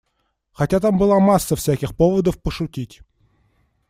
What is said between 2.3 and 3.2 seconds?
пошутить.